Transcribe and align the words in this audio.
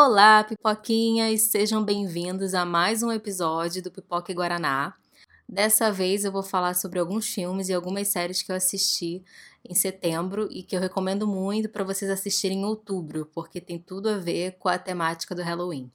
Olá, 0.00 0.44
pipoquinhas! 0.44 1.42
Sejam 1.42 1.82
bem-vindos 1.82 2.54
a 2.54 2.64
mais 2.64 3.02
um 3.02 3.10
episódio 3.10 3.82
do 3.82 3.90
Pipoca 3.90 4.32
Guaraná. 4.32 4.94
Dessa 5.48 5.90
vez 5.90 6.24
eu 6.24 6.30
vou 6.30 6.44
falar 6.44 6.74
sobre 6.74 7.00
alguns 7.00 7.26
filmes 7.26 7.68
e 7.68 7.74
algumas 7.74 8.06
séries 8.06 8.40
que 8.40 8.52
eu 8.52 8.54
assisti 8.54 9.24
em 9.68 9.74
setembro 9.74 10.46
e 10.52 10.62
que 10.62 10.76
eu 10.76 10.80
recomendo 10.80 11.26
muito 11.26 11.68
para 11.68 11.82
vocês 11.82 12.08
assistirem 12.12 12.60
em 12.60 12.64
outubro, 12.64 13.28
porque 13.34 13.60
tem 13.60 13.76
tudo 13.76 14.08
a 14.08 14.18
ver 14.18 14.52
com 14.60 14.68
a 14.68 14.78
temática 14.78 15.34
do 15.34 15.42
Halloween. 15.42 15.90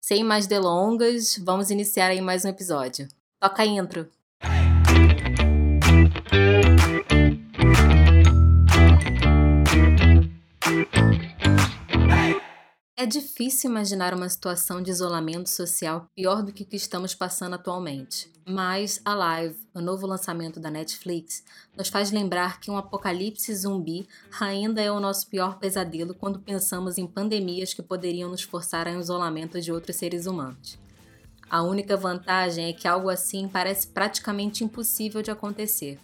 Sem 0.00 0.22
mais 0.22 0.46
delongas, 0.46 1.36
vamos 1.36 1.68
iniciar 1.72 2.12
aí 2.12 2.20
mais 2.20 2.44
um 2.44 2.48
episódio. 2.48 3.08
Toca 3.40 3.62
a 3.64 3.66
intro! 3.66 4.08
É 13.00 13.06
difícil 13.06 13.70
imaginar 13.70 14.12
uma 14.12 14.28
situação 14.28 14.82
de 14.82 14.90
isolamento 14.90 15.48
social 15.48 16.04
pior 16.14 16.42
do 16.42 16.52
que 16.52 16.64
o 16.64 16.66
que 16.66 16.76
estamos 16.76 17.14
passando 17.14 17.54
atualmente. 17.54 18.30
Mas 18.46 19.00
Alive, 19.06 19.56
o 19.72 19.80
novo 19.80 20.06
lançamento 20.06 20.60
da 20.60 20.70
Netflix, 20.70 21.42
nos 21.74 21.88
faz 21.88 22.10
lembrar 22.10 22.60
que 22.60 22.70
um 22.70 22.76
apocalipse 22.76 23.54
zumbi 23.54 24.06
ainda 24.38 24.82
é 24.82 24.92
o 24.92 25.00
nosso 25.00 25.26
pior 25.28 25.58
pesadelo 25.58 26.14
quando 26.14 26.40
pensamos 26.40 26.98
em 26.98 27.06
pandemias 27.06 27.72
que 27.72 27.80
poderiam 27.80 28.28
nos 28.28 28.42
forçar 28.42 28.86
ao 28.86 29.00
isolamento 29.00 29.58
de 29.62 29.72
outros 29.72 29.96
seres 29.96 30.26
humanos. 30.26 30.78
A 31.48 31.62
única 31.62 31.96
vantagem 31.96 32.66
é 32.66 32.74
que 32.74 32.86
algo 32.86 33.08
assim 33.08 33.48
parece 33.48 33.86
praticamente 33.86 34.62
impossível 34.62 35.22
de 35.22 35.30
acontecer. 35.30 35.98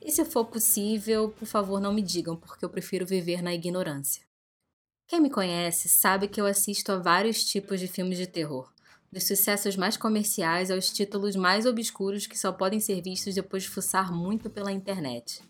E 0.00 0.12
se 0.12 0.24
for 0.24 0.44
possível, 0.44 1.30
por 1.30 1.46
favor, 1.46 1.80
não 1.80 1.92
me 1.92 2.00
digam, 2.00 2.36
porque 2.36 2.64
eu 2.64 2.70
prefiro 2.70 3.04
viver 3.04 3.42
na 3.42 3.52
ignorância. 3.52 4.29
Quem 5.10 5.20
me 5.20 5.28
conhece 5.28 5.88
sabe 5.88 6.28
que 6.28 6.40
eu 6.40 6.46
assisto 6.46 6.92
a 6.92 6.96
vários 6.96 7.42
tipos 7.42 7.80
de 7.80 7.88
filmes 7.88 8.16
de 8.16 8.28
terror, 8.28 8.72
dos 9.10 9.26
sucessos 9.26 9.74
mais 9.74 9.96
comerciais 9.96 10.70
aos 10.70 10.88
títulos 10.88 11.34
mais 11.34 11.66
obscuros 11.66 12.28
que 12.28 12.38
só 12.38 12.52
podem 12.52 12.78
ser 12.78 13.02
vistos 13.02 13.34
depois 13.34 13.64
de 13.64 13.70
fuçar 13.70 14.12
muito 14.12 14.48
pela 14.48 14.70
internet. 14.70 15.42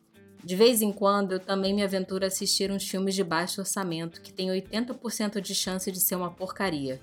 De 0.43 0.57
vez 0.57 0.81
em 0.81 0.91
quando, 0.91 1.33
eu 1.33 1.39
também 1.39 1.75
me 1.75 1.83
aventuro 1.83 2.25
a 2.25 2.29
assistir 2.29 2.71
uns 2.71 2.89
filmes 2.89 3.15
de 3.15 3.23
baixo 3.23 3.61
orçamento 3.61 4.23
que 4.23 4.33
têm 4.33 4.49
80% 4.49 5.43
de 5.43 5.55
chance 5.55 5.93
de 5.93 6.01
ser 6.01 6.15
uma 6.15 6.31
porcaria. 6.31 6.99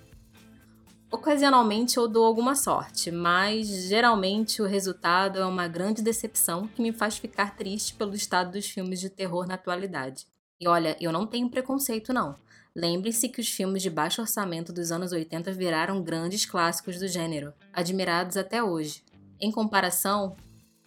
Ocasionalmente 1.11 1.97
eu 1.97 2.07
dou 2.07 2.25
alguma 2.25 2.55
sorte, 2.55 3.11
mas 3.11 3.67
geralmente 3.67 4.63
o 4.63 4.65
resultado 4.65 5.37
é 5.37 5.45
uma 5.45 5.67
grande 5.67 6.01
decepção 6.01 6.67
que 6.67 6.81
me 6.81 6.91
faz 6.91 7.19
ficar 7.19 7.55
triste 7.55 7.93
pelo 7.93 8.15
estado 8.15 8.53
dos 8.53 8.65
filmes 8.65 8.99
de 8.99 9.11
terror 9.11 9.45
na 9.45 9.53
atualidade. 9.53 10.25
E 10.59 10.67
olha, 10.67 10.97
eu 10.99 11.11
não 11.11 11.27
tenho 11.27 11.47
preconceito 11.51 12.11
não. 12.11 12.35
Lembre-se 12.77 13.27
que 13.27 13.41
os 13.41 13.49
filmes 13.49 13.81
de 13.81 13.89
baixo 13.89 14.21
orçamento 14.21 14.71
dos 14.71 14.91
anos 14.91 15.11
80 15.11 15.51
viraram 15.51 15.99
grandes 15.99 16.45
clássicos 16.45 16.99
do 16.99 17.07
gênero, 17.07 17.51
admirados 17.73 18.37
até 18.37 18.61
hoje. 18.63 19.03
Em 19.41 19.51
comparação, 19.51 20.37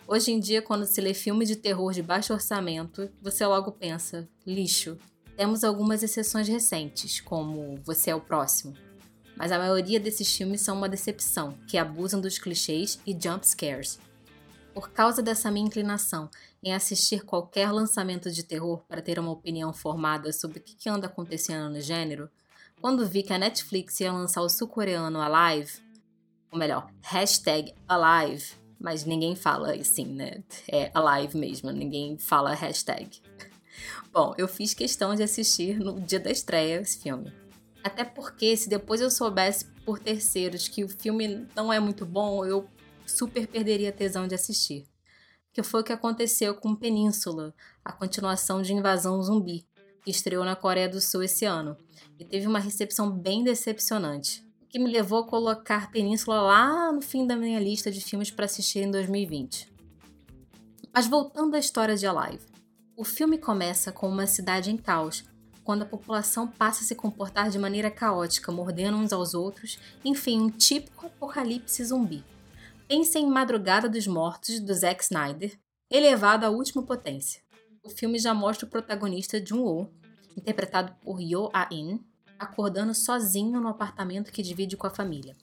hoje 0.06 0.30
em 0.30 0.38
dia, 0.38 0.62
quando 0.62 0.86
se 0.86 1.00
lê 1.00 1.12
filme 1.12 1.44
de 1.44 1.56
terror 1.56 1.92
de 1.92 2.00
baixo 2.00 2.32
orçamento, 2.32 3.10
você 3.20 3.44
logo 3.44 3.72
pensa: 3.72 4.28
lixo. 4.46 4.98
Temos 5.36 5.64
algumas 5.64 6.04
exceções 6.04 6.46
recentes, 6.46 7.20
como 7.20 7.80
Você 7.82 8.10
é 8.10 8.14
o 8.14 8.20
Próximo, 8.20 8.72
mas 9.36 9.50
a 9.50 9.58
maioria 9.58 9.98
desses 9.98 10.32
filmes 10.32 10.60
são 10.60 10.76
uma 10.76 10.88
decepção, 10.88 11.58
que 11.66 11.76
abusam 11.76 12.20
dos 12.20 12.38
clichês 12.38 13.00
e 13.04 13.18
jump 13.20 13.44
scares. 13.44 13.98
Por 14.72 14.90
causa 14.92 15.20
dessa 15.20 15.50
minha 15.50 15.66
inclinação 15.66 16.30
em 16.62 16.74
assistir 16.74 17.24
qualquer 17.24 17.70
lançamento 17.72 18.30
de 18.30 18.42
terror 18.42 18.82
para 18.86 19.02
ter 19.02 19.18
uma 19.18 19.30
opinião 19.30 19.72
formada 19.72 20.32
sobre 20.32 20.58
o 20.58 20.62
que 20.62 20.88
anda 20.88 21.06
acontecendo 21.06 21.70
no 21.70 21.80
gênero, 21.80 22.30
quando 22.80 23.06
vi 23.06 23.22
que 23.22 23.32
a 23.32 23.38
Netflix 23.38 24.00
ia 24.00 24.12
lançar 24.12 24.42
o 24.42 24.48
sul-coreano 24.48 25.20
Alive, 25.20 25.72
ou 26.50 26.58
melhor, 26.58 26.90
hashtag 27.02 27.74
Alive, 27.88 28.54
mas 28.78 29.04
ninguém 29.04 29.36
fala 29.36 29.74
assim, 29.74 30.06
né? 30.06 30.42
É 30.66 30.90
Alive 30.94 31.36
mesmo, 31.36 31.70
ninguém 31.70 32.18
fala 32.18 32.54
hashtag. 32.54 33.20
Bom, 34.12 34.34
eu 34.36 34.48
fiz 34.48 34.74
questão 34.74 35.14
de 35.14 35.22
assistir 35.22 35.78
no 35.78 36.00
dia 36.00 36.18
da 36.18 36.30
estreia 36.30 36.80
esse 36.80 36.98
filme. 36.98 37.32
Até 37.82 38.04
porque, 38.04 38.56
se 38.56 38.68
depois 38.68 39.00
eu 39.00 39.10
soubesse 39.10 39.66
por 39.84 39.98
terceiros 39.98 40.68
que 40.68 40.84
o 40.84 40.88
filme 40.88 41.46
não 41.54 41.72
é 41.72 41.78
muito 41.78 42.04
bom, 42.04 42.44
eu 42.44 42.68
super 43.06 43.46
perderia 43.46 43.90
a 43.90 43.92
tesão 43.92 44.26
de 44.26 44.34
assistir. 44.34 44.89
Que 45.60 45.66
foi 45.66 45.82
o 45.82 45.84
que 45.84 45.92
aconteceu 45.92 46.54
com 46.54 46.74
Península, 46.74 47.54
a 47.84 47.92
continuação 47.92 48.62
de 48.62 48.72
Invasão 48.72 49.22
Zumbi, 49.22 49.66
que 50.02 50.10
estreou 50.10 50.42
na 50.42 50.56
Coreia 50.56 50.88
do 50.88 51.02
Sul 51.02 51.22
esse 51.22 51.44
ano, 51.44 51.76
e 52.18 52.24
teve 52.24 52.46
uma 52.46 52.58
recepção 52.58 53.10
bem 53.10 53.44
decepcionante, 53.44 54.42
o 54.62 54.66
que 54.66 54.78
me 54.78 54.90
levou 54.90 55.18
a 55.18 55.26
colocar 55.26 55.90
Península 55.90 56.40
lá 56.40 56.90
no 56.90 57.02
fim 57.02 57.26
da 57.26 57.36
minha 57.36 57.60
lista 57.60 57.90
de 57.90 58.00
filmes 58.00 58.30
para 58.30 58.46
assistir 58.46 58.78
em 58.78 58.90
2020. 58.90 59.70
Mas 60.94 61.06
voltando 61.06 61.54
à 61.54 61.58
história 61.58 61.94
de 61.94 62.06
Alive. 62.06 62.46
O 62.96 63.04
filme 63.04 63.36
começa 63.36 63.92
com 63.92 64.08
uma 64.08 64.26
cidade 64.26 64.70
em 64.70 64.78
caos, 64.78 65.24
quando 65.62 65.82
a 65.82 65.86
população 65.86 66.48
passa 66.48 66.84
a 66.84 66.86
se 66.86 66.94
comportar 66.94 67.50
de 67.50 67.58
maneira 67.58 67.90
caótica, 67.90 68.50
mordendo 68.50 68.96
uns 68.96 69.12
aos 69.12 69.34
outros, 69.34 69.78
enfim, 70.02 70.40
um 70.40 70.48
típico 70.48 71.04
apocalipse 71.04 71.84
zumbi. 71.84 72.24
Pense 72.90 73.16
em 73.16 73.30
Madrugada 73.30 73.88
dos 73.88 74.08
Mortos, 74.08 74.58
do 74.58 74.74
Zack 74.74 75.04
Snyder, 75.04 75.56
elevado 75.88 76.44
à 76.44 76.50
última 76.50 76.82
potência. 76.82 77.40
O 77.84 77.88
filme 77.88 78.18
já 78.18 78.34
mostra 78.34 78.66
o 78.66 78.68
protagonista 78.68 79.40
Jun-woo, 79.40 79.88
interpretado 80.36 80.92
por 81.00 81.20
Yo 81.20 81.50
A-in, 81.52 82.04
acordando 82.36 82.92
sozinho 82.92 83.60
no 83.60 83.68
apartamento 83.68 84.32
que 84.32 84.42
divide 84.42 84.76
com 84.76 84.88
a 84.88 84.90
família, 84.90 85.36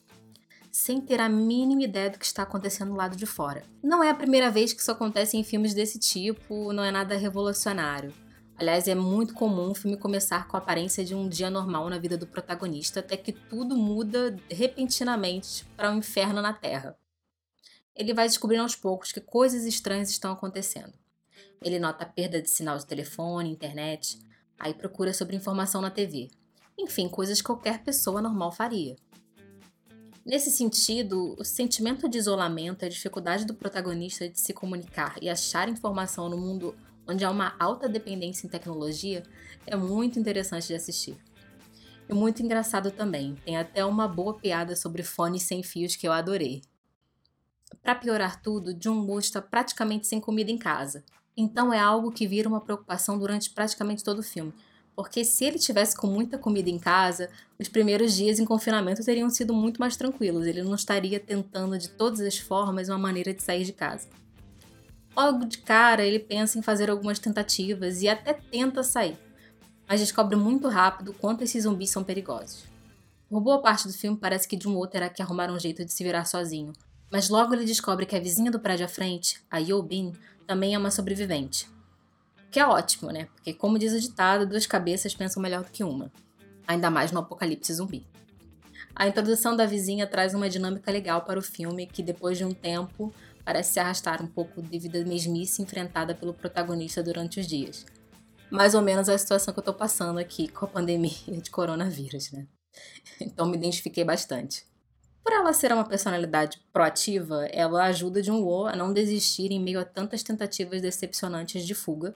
sem 0.69 0.99
ter 0.99 1.21
a 1.21 1.29
mínima 1.29 1.83
ideia 1.83 2.09
do 2.09 2.19
que 2.19 2.25
está 2.25 2.43
acontecendo 2.43 2.89
do 2.89 2.97
lado 2.97 3.15
de 3.15 3.25
fora. 3.25 3.63
Não 3.81 4.03
é 4.03 4.09
a 4.09 4.13
primeira 4.15 4.51
vez 4.51 4.73
que 4.73 4.81
isso 4.81 4.91
acontece 4.91 5.37
em 5.37 5.43
filmes 5.45 5.73
desse 5.73 5.97
tipo, 5.97 6.73
não 6.73 6.83
é 6.83 6.91
nada 6.91 7.15
revolucionário. 7.15 8.13
Aliás, 8.57 8.89
é 8.89 8.95
muito 8.95 9.33
comum 9.33 9.71
o 9.71 9.75
filme 9.75 9.95
começar 9.95 10.49
com 10.49 10.57
a 10.57 10.59
aparência 10.59 11.05
de 11.05 11.15
um 11.15 11.29
dia 11.29 11.49
normal 11.49 11.89
na 11.89 11.97
vida 11.97 12.17
do 12.17 12.27
protagonista, 12.27 12.99
até 12.99 13.15
que 13.15 13.31
tudo 13.31 13.77
muda 13.77 14.35
repentinamente 14.51 15.63
para 15.77 15.89
um 15.93 15.99
inferno 15.99 16.41
na 16.41 16.51
Terra 16.51 16.97
ele 17.97 18.13
vai 18.13 18.27
descobrindo 18.27 18.63
aos 18.63 18.75
poucos 18.75 19.11
que 19.11 19.19
coisas 19.19 19.65
estranhas 19.65 20.09
estão 20.09 20.31
acontecendo. 20.31 20.93
Ele 21.61 21.79
nota 21.79 22.03
a 22.03 22.07
perda 22.07 22.41
de 22.41 22.49
sinal 22.49 22.77
de 22.77 22.85
telefone, 22.85 23.49
internet, 23.49 24.19
aí 24.59 24.73
procura 24.73 25.13
sobre 25.13 25.35
informação 25.35 25.81
na 25.81 25.89
TV. 25.89 26.29
Enfim, 26.77 27.09
coisas 27.09 27.41
que 27.41 27.47
qualquer 27.47 27.83
pessoa 27.83 28.21
normal 28.21 28.51
faria. 28.51 28.95
Nesse 30.23 30.51
sentido, 30.51 31.35
o 31.39 31.43
sentimento 31.43 32.07
de 32.07 32.17
isolamento, 32.17 32.85
a 32.85 32.89
dificuldade 32.89 33.45
do 33.45 33.55
protagonista 33.55 34.29
de 34.29 34.39
se 34.39 34.53
comunicar 34.53 35.15
e 35.21 35.29
achar 35.29 35.69
informação 35.69 36.29
no 36.29 36.37
mundo 36.37 36.75
onde 37.07 37.23
há 37.23 37.31
uma 37.31 37.55
alta 37.57 37.87
dependência 37.87 38.45
em 38.45 38.49
tecnologia 38.49 39.23
é 39.65 39.75
muito 39.75 40.19
interessante 40.19 40.67
de 40.67 40.75
assistir. 40.75 41.17
E 42.09 42.13
muito 42.13 42.43
engraçado 42.43 42.91
também, 42.91 43.35
tem 43.45 43.57
até 43.57 43.83
uma 43.83 44.07
boa 44.07 44.37
piada 44.37 44.75
sobre 44.75 45.01
fones 45.01 45.43
sem 45.43 45.63
fios 45.63 45.95
que 45.95 46.07
eu 46.07 46.11
adorei. 46.11 46.61
Para 47.87 47.95
piorar 47.95 48.41
tudo, 48.41 48.77
Jung-woo 48.77 49.17
está 49.17 49.41
praticamente 49.41 50.07
sem 50.07 50.19
comida 50.19 50.51
em 50.51 50.57
casa. 50.57 51.05
Então 51.37 51.73
é 51.73 51.79
algo 51.79 52.11
que 52.11 52.27
vira 52.27 52.49
uma 52.49 52.59
preocupação 52.59 53.17
durante 53.17 53.49
praticamente 53.49 54.03
todo 54.03 54.19
o 54.19 54.23
filme. 54.23 54.53
Porque 54.93 55.23
se 55.23 55.45
ele 55.45 55.57
tivesse 55.57 55.95
com 55.95 56.05
muita 56.05 56.37
comida 56.37 56.69
em 56.69 56.77
casa, 56.77 57.29
os 57.57 57.69
primeiros 57.69 58.13
dias 58.13 58.39
em 58.39 58.45
confinamento 58.45 59.05
teriam 59.05 59.29
sido 59.29 59.53
muito 59.53 59.79
mais 59.79 59.95
tranquilos. 59.95 60.45
Ele 60.45 60.63
não 60.63 60.75
estaria 60.75 61.17
tentando 61.17 61.77
de 61.77 61.87
todas 61.87 62.19
as 62.19 62.37
formas 62.37 62.89
uma 62.89 62.97
maneira 62.97 63.33
de 63.33 63.41
sair 63.41 63.63
de 63.63 63.71
casa. 63.71 64.09
Logo 65.15 65.45
de 65.45 65.59
cara, 65.59 66.05
ele 66.05 66.19
pensa 66.19 66.59
em 66.59 66.61
fazer 66.61 66.89
algumas 66.89 67.19
tentativas 67.19 68.01
e 68.01 68.09
até 68.09 68.33
tenta 68.33 68.83
sair, 68.83 69.17
mas 69.87 70.01
descobre 70.01 70.35
muito 70.35 70.67
rápido 70.67 71.13
quanto 71.13 71.45
esses 71.45 71.63
zumbis 71.63 71.89
são 71.89 72.03
perigosos. 72.03 72.65
Por 73.29 73.39
boa 73.39 73.61
parte 73.61 73.87
do 73.87 73.93
filme 73.93 74.17
parece 74.17 74.45
que 74.45 74.59
Jun-woo 74.61 74.87
terá 74.87 75.07
que 75.07 75.21
arrumar 75.21 75.49
um 75.49 75.57
jeito 75.57 75.85
de 75.85 75.93
se 75.93 76.03
virar 76.03 76.25
sozinho, 76.25 76.73
mas 77.11 77.29
logo 77.29 77.53
ele 77.53 77.65
descobre 77.65 78.05
que 78.05 78.15
a 78.15 78.19
vizinha 78.19 78.51
do 78.51 78.59
prédio 78.59 78.85
à 78.85 78.89
frente, 78.89 79.41
a 79.49 79.57
Yobin, 79.57 80.13
também 80.45 80.75
é 80.75 80.77
uma 80.77 80.91
sobrevivente. 80.91 81.69
Que 82.51 82.59
é 82.59 82.65
ótimo, 82.65 83.11
né? 83.11 83.25
Porque, 83.35 83.53
como 83.53 83.77
diz 83.77 83.93
o 83.93 83.99
ditado, 83.99 84.47
duas 84.47 84.65
cabeças 84.65 85.13
pensam 85.13 85.41
melhor 85.41 85.63
do 85.63 85.71
que 85.71 85.83
uma. 85.83 86.11
Ainda 86.65 86.89
mais 86.89 87.11
no 87.11 87.19
apocalipse 87.19 87.73
zumbi. 87.73 88.05
A 88.95 89.07
introdução 89.07 89.55
da 89.55 89.65
vizinha 89.65 90.07
traz 90.07 90.33
uma 90.33 90.49
dinâmica 90.49 90.91
legal 90.91 91.21
para 91.21 91.39
o 91.39 91.41
filme 91.41 91.85
que, 91.85 92.01
depois 92.01 92.37
de 92.37 92.45
um 92.45 92.51
tempo, 92.51 93.13
parece 93.45 93.73
se 93.73 93.79
arrastar 93.79 94.23
um 94.23 94.27
pouco 94.27 94.61
devido 94.61 94.95
à 94.95 95.03
mesmice 95.03 95.61
enfrentada 95.61 96.15
pelo 96.15 96.33
protagonista 96.33 97.03
durante 97.03 97.39
os 97.39 97.47
dias. 97.47 97.85
Mais 98.49 98.73
ou 98.73 98.81
menos 98.81 99.07
a 99.07 99.17
situação 99.17 99.53
que 99.53 99.59
eu 99.59 99.63
tô 99.63 99.73
passando 99.73 100.17
aqui 100.17 100.47
com 100.47 100.65
a 100.65 100.67
pandemia 100.67 101.11
de 101.27 101.49
coronavírus, 101.51 102.31
né? 102.31 102.47
Então 103.21 103.45
me 103.45 103.57
identifiquei 103.57 104.03
bastante. 104.03 104.65
Por 105.27 105.33
ela 105.33 105.51
ser 105.51 105.73
uma 105.73 105.83
personalidade 105.83 106.57
proativa, 106.71 107.47
ela 107.47 107.83
ajuda 107.83 108.23
Jun-woo 108.23 108.65
a 108.65 108.77
não 108.77 108.93
desistir 108.93 109.51
em 109.51 109.59
meio 109.59 109.77
a 109.77 109.83
tantas 109.83 110.23
tentativas 110.23 110.81
decepcionantes 110.81 111.67
de 111.67 111.75
fuga. 111.75 112.15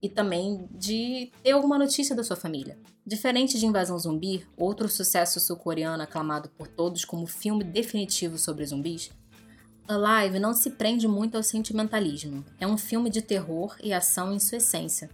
e 0.00 0.08
também 0.08 0.68
de 0.70 1.32
ter 1.42 1.50
alguma 1.50 1.76
notícia 1.76 2.14
da 2.14 2.22
sua 2.22 2.36
família. 2.36 2.78
Diferente 3.04 3.58
de 3.58 3.66
Invasão 3.66 3.98
Zumbi, 3.98 4.46
outro 4.56 4.88
sucesso 4.88 5.40
sul-coreano 5.40 6.04
aclamado 6.04 6.48
por 6.50 6.68
todos 6.68 7.04
como 7.04 7.26
filme 7.26 7.64
definitivo 7.64 8.38
sobre 8.38 8.64
zumbis, 8.64 9.10
Alive 9.88 10.38
não 10.38 10.54
se 10.54 10.70
prende 10.70 11.08
muito 11.08 11.36
ao 11.36 11.42
sentimentalismo. 11.42 12.44
É 12.60 12.66
um 12.66 12.78
filme 12.78 13.10
de 13.10 13.22
terror 13.22 13.74
e 13.82 13.92
ação 13.92 14.32
em 14.32 14.38
sua 14.38 14.58
essência. 14.58 15.10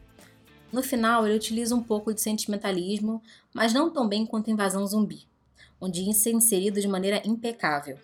No 0.71 0.83
final, 0.83 1.27
ele 1.27 1.37
utiliza 1.37 1.75
um 1.75 1.83
pouco 1.83 2.13
de 2.13 2.21
sentimentalismo, 2.21 3.23
mas 3.55 3.73
não 3.73 3.91
tão 3.91 4.07
bem 4.07 4.27
quanto 4.27 4.51
Invasão 4.51 4.87
Zumbi, 4.87 5.27
onde 5.83 6.09
isso 6.09 6.29
é 6.29 6.33
inserido 6.33 6.81
de 6.81 6.87
maneira 6.87 7.21
impecável. 7.27 7.99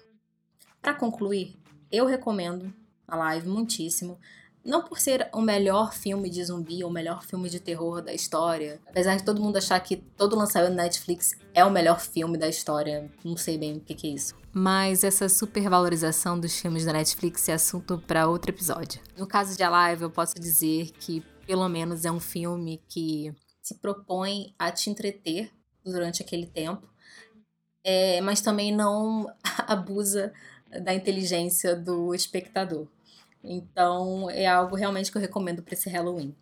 Para 0.82 0.94
concluir, 0.94 1.56
eu 1.92 2.06
recomendo 2.06 2.74
Alive 3.06 3.48
muitíssimo, 3.48 4.18
não 4.64 4.82
por 4.82 4.98
ser 4.98 5.30
o 5.32 5.40
melhor 5.40 5.94
filme 5.94 6.28
de 6.28 6.44
zumbi 6.44 6.82
ou 6.82 6.90
o 6.90 6.92
melhor 6.92 7.24
filme 7.24 7.48
de 7.48 7.60
terror 7.60 8.02
da 8.02 8.12
história. 8.12 8.80
Apesar 8.86 9.16
de 9.16 9.24
todo 9.24 9.40
mundo 9.40 9.56
achar 9.56 9.78
que 9.80 9.96
todo 9.96 10.36
lançamento 10.36 10.74
da 10.74 10.82
Netflix 10.82 11.36
é 11.54 11.64
o 11.64 11.70
melhor 11.70 12.00
filme 12.00 12.36
da 12.36 12.48
história, 12.48 13.10
não 13.24 13.36
sei 13.36 13.56
bem 13.56 13.76
o 13.76 13.80
que, 13.80 13.94
que 13.94 14.08
é 14.08 14.10
isso. 14.10 14.34
Mas 14.52 15.04
essa 15.04 15.28
supervalorização 15.28 16.38
dos 16.38 16.58
filmes 16.58 16.84
da 16.84 16.92
Netflix 16.92 17.48
é 17.48 17.54
assunto 17.54 18.02
para 18.06 18.28
outro 18.28 18.50
episódio. 18.50 19.00
No 19.16 19.26
caso 19.26 19.56
de 19.56 19.62
Alive, 19.62 20.02
eu 20.02 20.10
posso 20.10 20.34
dizer 20.34 20.90
que 20.98 21.22
pelo 21.46 21.66
menos 21.68 22.04
é 22.04 22.10
um 22.10 22.20
filme 22.20 22.82
que 22.88 23.32
se 23.62 23.76
propõe 23.76 24.52
a 24.58 24.70
te 24.70 24.90
entreter 24.90 25.50
durante 25.84 26.22
aquele 26.22 26.46
tempo, 26.46 26.86
é, 27.90 28.20
mas 28.20 28.42
também 28.42 28.70
não 28.70 29.32
abusa 29.66 30.30
da 30.82 30.92
inteligência 30.92 31.74
do 31.74 32.14
espectador. 32.14 32.86
Então 33.42 34.28
é 34.28 34.46
algo 34.46 34.76
realmente 34.76 35.10
que 35.10 35.16
eu 35.16 35.22
recomendo 35.22 35.62
para 35.62 35.72
esse 35.72 35.88
Halloween. 35.88 36.34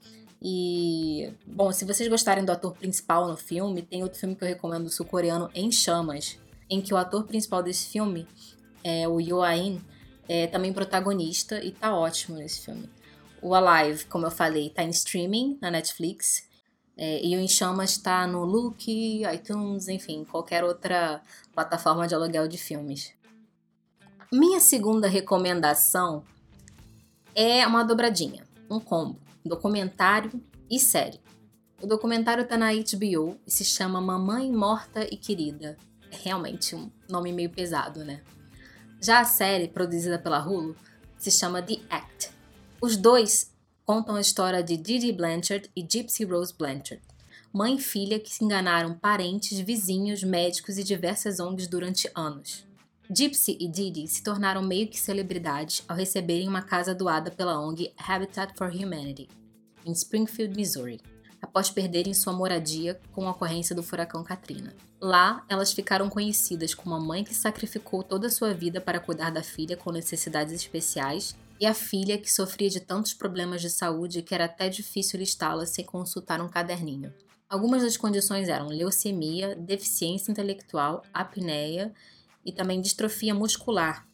E, 0.42 1.32
bom, 1.46 1.70
se 1.70 1.84
vocês 1.84 2.08
gostarem 2.08 2.44
do 2.44 2.50
ator 2.50 2.74
principal 2.74 3.28
no 3.28 3.36
filme, 3.36 3.80
tem 3.80 4.02
outro 4.02 4.18
filme 4.18 4.34
que 4.34 4.42
eu 4.42 4.48
recomendo, 4.48 4.90
sul-coreano, 4.90 5.48
Em 5.54 5.70
Chamas, 5.70 6.36
em 6.68 6.80
que 6.80 6.92
o 6.92 6.96
ator 6.96 7.24
principal 7.24 7.62
desse 7.62 7.86
filme, 7.90 8.26
é 8.82 9.06
o 9.06 9.20
Yoo 9.20 9.46
In, 9.46 9.80
é 10.28 10.48
também 10.48 10.72
protagonista 10.72 11.62
e 11.64 11.70
tá 11.70 11.96
ótimo 11.96 12.38
nesse 12.38 12.62
filme. 12.62 12.90
O 13.40 13.54
Alive, 13.54 14.06
como 14.06 14.26
eu 14.26 14.30
falei, 14.32 14.68
tá 14.68 14.82
em 14.82 14.90
streaming 14.90 15.58
na 15.60 15.70
Netflix. 15.70 16.45
É, 16.96 17.24
e 17.24 17.36
o 17.36 17.40
Em 17.40 17.48
Chamas 17.48 17.98
tá 17.98 18.26
no 18.26 18.44
Look, 18.44 18.88
iTunes, 18.88 19.86
enfim, 19.88 20.24
qualquer 20.24 20.64
outra 20.64 21.20
plataforma 21.52 22.08
de 22.08 22.14
aluguel 22.14 22.48
de 22.48 22.56
filmes. 22.56 23.12
Minha 24.32 24.60
segunda 24.60 25.06
recomendação 25.06 26.24
é 27.34 27.66
uma 27.66 27.84
dobradinha, 27.84 28.44
um 28.70 28.80
combo, 28.80 29.20
documentário 29.44 30.42
e 30.70 30.80
série. 30.80 31.20
O 31.82 31.86
documentário 31.86 32.46
tá 32.48 32.56
na 32.56 32.72
HBO 32.72 33.38
e 33.46 33.50
se 33.50 33.62
chama 33.62 34.00
Mamãe 34.00 34.50
Morta 34.50 35.06
e 35.12 35.16
Querida. 35.16 35.76
É 36.10 36.16
realmente 36.16 36.74
um 36.74 36.90
nome 37.08 37.30
meio 37.32 37.50
pesado, 37.50 38.02
né? 38.02 38.22
Já 39.00 39.20
a 39.20 39.24
série, 39.24 39.68
produzida 39.68 40.18
pela 40.18 40.42
Hulu, 40.42 40.74
se 41.18 41.30
chama 41.30 41.60
The 41.60 41.76
Act. 41.90 42.30
Os 42.80 42.96
dois 42.96 43.54
contam 43.86 44.16
a 44.16 44.20
história 44.20 44.64
de 44.64 44.76
Didi 44.76 45.12
Blanchard 45.12 45.70
e 45.76 45.80
Gypsy 45.80 46.24
Rose 46.24 46.52
Blanchard, 46.52 47.00
mãe 47.52 47.76
e 47.76 47.80
filha 47.80 48.18
que 48.18 48.34
se 48.34 48.44
enganaram 48.44 48.98
parentes, 48.98 49.60
vizinhos, 49.60 50.24
médicos 50.24 50.76
e 50.76 50.82
diversas 50.82 51.38
ONGs 51.38 51.68
durante 51.68 52.10
anos. 52.12 52.66
Gypsy 53.08 53.56
e 53.60 53.68
Didi 53.68 54.08
se 54.08 54.24
tornaram 54.24 54.60
meio 54.60 54.88
que 54.88 54.98
celebridades 54.98 55.84
ao 55.86 55.96
receberem 55.96 56.48
uma 56.48 56.62
casa 56.62 56.92
doada 56.92 57.30
pela 57.30 57.60
ONG 57.60 57.92
Habitat 57.96 58.54
for 58.56 58.74
Humanity, 58.74 59.28
em 59.84 59.92
Springfield, 59.92 60.56
Missouri, 60.56 61.00
após 61.40 61.70
perderem 61.70 62.12
sua 62.12 62.32
moradia 62.32 63.00
com 63.12 63.28
a 63.28 63.30
ocorrência 63.30 63.72
do 63.72 63.84
furacão 63.84 64.24
Katrina. 64.24 64.74
Lá, 65.00 65.44
elas 65.48 65.72
ficaram 65.72 66.10
conhecidas 66.10 66.74
como 66.74 66.96
a 66.96 67.00
mãe 67.00 67.22
que 67.22 67.34
sacrificou 67.34 68.02
toda 68.02 68.26
a 68.26 68.30
sua 68.30 68.52
vida 68.52 68.80
para 68.80 68.98
cuidar 68.98 69.30
da 69.30 69.44
filha 69.44 69.76
com 69.76 69.92
necessidades 69.92 70.52
especiais 70.52 71.36
e 71.60 71.66
a 71.66 71.74
filha 71.74 72.18
que 72.18 72.32
sofria 72.32 72.68
de 72.68 72.80
tantos 72.80 73.14
problemas 73.14 73.60
de 73.60 73.70
saúde 73.70 74.22
que 74.22 74.34
era 74.34 74.44
até 74.44 74.68
difícil 74.68 75.18
listá-la 75.18 75.66
sem 75.66 75.84
consultar 75.84 76.40
um 76.40 76.48
caderninho. 76.48 77.12
Algumas 77.48 77.82
das 77.82 77.96
condições 77.96 78.48
eram 78.48 78.68
leucemia, 78.68 79.54
deficiência 79.54 80.32
intelectual, 80.32 81.02
apneia 81.14 81.92
e 82.44 82.52
também 82.52 82.80
distrofia 82.80 83.34
muscular, 83.34 84.06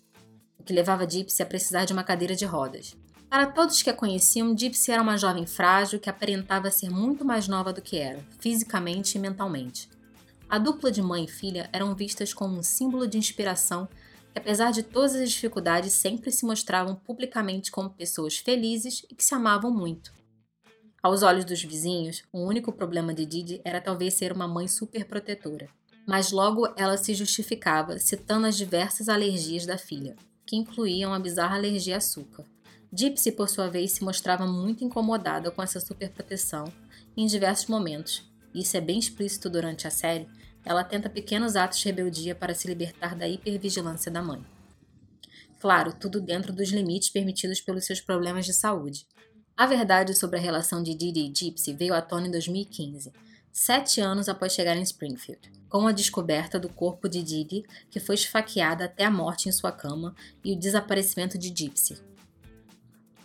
o 0.59 0.63
que 0.63 0.73
levava 0.73 1.09
Gypsy 1.09 1.43
a 1.43 1.47
precisar 1.47 1.85
de 1.85 1.93
uma 1.93 2.05
cadeira 2.05 2.37
de 2.37 2.45
rodas. 2.45 2.97
Para 3.29 3.47
todos 3.47 3.83
que 3.83 3.89
a 3.89 3.95
conheciam, 3.95 4.55
Gypsy 4.55 4.93
era 4.93 5.01
uma 5.01 5.17
jovem 5.17 5.47
frágil 5.47 5.99
que 5.99 6.11
aparentava 6.11 6.71
ser 6.71 6.91
muito 6.91 7.25
mais 7.25 7.49
nova 7.49 7.73
do 7.73 7.81
que 7.81 7.97
era, 7.97 8.23
fisicamente 8.39 9.17
e 9.17 9.19
mentalmente. 9.19 9.89
A 10.49 10.59
dupla 10.59 10.93
de 10.93 11.01
mãe 11.01 11.25
e 11.25 11.29
filha 11.29 11.71
eram 11.73 11.95
vistas 11.95 12.35
como 12.35 12.59
um 12.59 12.63
símbolo 12.63 13.09
de 13.09 13.17
inspiração 13.17 13.89
que, 14.33 14.39
apesar 14.39 14.73
de 14.73 14.83
todas 14.83 15.15
as 15.15 15.31
dificuldades, 15.31 15.93
sempre 15.93 16.33
se 16.33 16.45
mostravam 16.45 16.95
publicamente 16.95 17.71
como 17.71 17.91
pessoas 17.91 18.39
felizes 18.39 19.05
e 19.11 19.15
que 19.15 19.25
se 19.25 19.35
amavam 19.35 19.71
muito. 19.71 20.13
Aos 21.03 21.23
olhos 21.23 21.45
dos 21.45 21.63
vizinhos, 21.63 22.23
o 22.33 22.41
único 22.41 22.73
problema 22.73 23.13
de 23.13 23.27
Didi 23.27 23.61
era 23.65 23.81
talvez 23.81 24.15
ser 24.15 24.33
uma 24.33 24.49
mãe 24.49 24.69
superprotetora 24.69 25.69
mas 26.07 26.33
logo 26.33 26.69
ela 26.77 26.97
se 26.97 27.15
justificava, 27.15 27.99
citando 27.99 28.47
as 28.47 28.57
diversas 28.57 29.09
alergias 29.09 29.67
da 29.67 29.79
filha, 29.79 30.17
que 30.47 30.57
incluíam 30.57 31.13
a 31.13 31.19
bizarra 31.19 31.57
alergia 31.57 31.95
a 31.95 31.99
açúcar. 31.99 32.45
Gypsy, 32.93 33.33
por 33.33 33.49
sua 33.49 33.69
vez, 33.69 33.93
se 33.93 34.05
mostrava 34.05 34.47
muito 34.47 34.85
incomodada 34.85 35.51
com 35.51 35.63
essa 35.63 35.81
superproteção 35.81 36.65
em 37.17 37.27
diversos 37.27 37.67
momentos, 37.67 38.31
isso 38.55 38.77
é 38.77 38.81
bem 38.81 38.99
explícito 38.99 39.49
durante 39.49 39.87
a 39.87 39.91
série. 39.91 40.29
Ela 40.65 40.85
tenta 40.85 41.11
pequenos 41.11 41.57
atos 41.57 41.79
de 41.79 41.85
rebeldia 41.87 42.35
para 42.35 42.55
se 42.55 42.69
libertar 42.69 43.15
da 43.15 43.29
hipervigilância 43.29 44.11
da 44.11 44.23
mãe. 44.23 44.45
Claro, 45.61 45.93
tudo 45.93 46.21
dentro 46.21 46.53
dos 46.53 46.71
limites 46.71 47.11
permitidos 47.11 47.61
pelos 47.61 47.85
seus 47.85 48.01
problemas 48.01 48.47
de 48.47 48.53
saúde. 48.53 49.07
A 49.57 49.67
verdade 49.67 50.15
sobre 50.15 50.39
a 50.39 50.43
relação 50.43 50.83
de 50.83 50.95
Didi 50.95 51.27
e 51.27 51.33
Gypsy 51.35 51.73
veio 51.73 51.95
à 51.95 52.01
tona 52.01 52.27
em 52.27 52.31
2015, 52.31 53.13
sete 53.53 54.01
anos 54.01 54.29
após 54.29 54.53
chegar 54.53 54.77
em 54.77 54.83
Springfield 54.83 55.63
com 55.73 55.87
a 55.87 55.93
descoberta 55.93 56.61
do 56.61 56.69
corpo 56.69 57.09
de 57.09 57.23
Didi, 57.23 57.65
que 57.91 57.99
foi 57.99 58.15
esfaqueada 58.15 58.85
até 58.85 59.07
a 59.07 59.11
morte 59.11 59.49
em 59.49 59.53
sua 59.53 59.73
cama, 59.73 60.15
e 60.45 60.53
o 60.53 60.59
desaparecimento 60.59 61.39
de 61.39 61.49
Gypsy. 61.49 61.97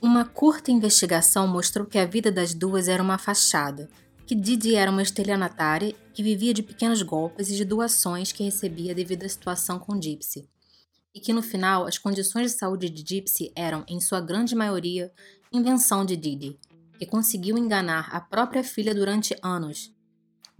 Uma 0.02 0.24
curta 0.24 0.72
investigação 0.72 1.46
mostrou 1.46 1.86
que 1.86 2.00
a 2.00 2.06
vida 2.06 2.32
das 2.32 2.54
duas 2.54 2.88
era 2.88 3.04
uma 3.04 3.18
fachada, 3.18 3.90
que 4.28 4.36
Didi 4.36 4.76
era 4.76 4.92
uma 4.92 5.02
estelionatária 5.02 5.96
que 6.14 6.22
vivia 6.22 6.54
de 6.54 6.62
pequenos 6.62 7.02
golpes 7.02 7.50
e 7.50 7.56
de 7.56 7.64
doações 7.64 8.34
que 8.34 8.44
recebia 8.44 8.94
devido 8.94 9.24
à 9.24 9.30
situação 9.30 9.80
com 9.80 10.00
Gypsy, 10.00 10.46
e 11.16 11.20
que 11.22 11.32
no 11.32 11.42
final 11.42 11.88
as 11.88 11.98
condições 11.98 12.52
de 12.52 12.58
saúde 12.58 12.90
de 12.90 13.08
Gypsy 13.08 13.54
eram, 13.56 13.86
em 13.88 14.02
sua 14.02 14.20
grande 14.20 14.54
maioria, 14.54 15.10
invenção 15.50 16.06
de 16.06 16.18
Didi, 16.18 16.60
que 17.00 17.06
conseguiu 17.06 17.58
enganar 17.58 18.10
a 18.14 18.20
própria 18.20 18.66
filha 18.66 18.94
durante 18.94 19.34
anos 19.42 19.96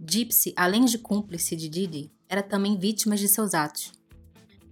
Gypsy, 0.00 0.54
além 0.56 0.86
de 0.86 0.96
cúmplice 0.96 1.54
de 1.54 1.68
Didi, 1.68 2.10
era 2.26 2.42
também 2.42 2.78
vítima 2.78 3.16
de 3.16 3.28
seus 3.28 3.52
atos. 3.52 3.92